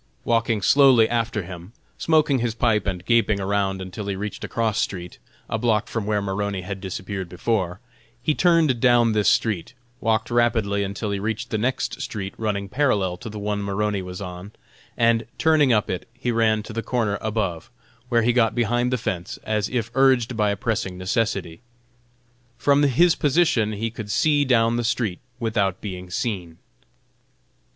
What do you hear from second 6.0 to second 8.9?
where Maroney had disappeared before, he turned